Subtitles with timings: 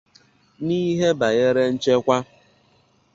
[0.65, 2.17] N'ihe banyere nchekwa